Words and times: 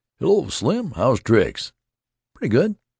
"Hello, 0.17 0.47
Slim. 0.49 0.93
How's 0.95 1.19
tricks?" 1.21 1.73
"Pretty 2.33 2.49
good. 2.49 2.75